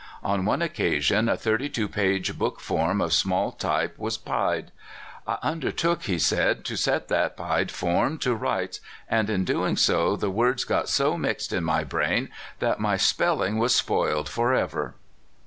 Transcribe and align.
On 0.23 0.45
one 0.45 0.63
occasion 0.63 1.29
a 1.29 1.37
thirty 1.37 1.69
two 1.69 1.87
page 1.87 2.35
book 2.35 2.59
form 2.59 3.01
of 3.01 3.13
small 3.13 3.51
type 3.51 3.93
was" 3.99 4.17
pied/'" 4.17 4.69
I 5.27 5.37
undertook," 5.43 6.01
said 6.17 6.57
he, 6.57 6.63
"to 6.63 6.75
set 6.75 7.07
that 7.09 7.37
pied 7.37 7.69
form 7.69 8.17
to 8.17 8.33
rights, 8.33 8.79
and, 9.07 9.29
in 9.29 9.45
doing 9.45 9.77
so, 9.77 10.15
the 10.15 10.31
words 10.31 10.63
got 10.63 10.89
so 10.89 11.19
mixed 11.19 11.53
in 11.53 11.63
my 11.63 11.83
brain 11.83 12.29
that 12.57 12.79
my 12.79 12.97
spelling 12.97 13.59
was 13.59 13.75
spoiled 13.75 14.27
forever!" 14.27 14.95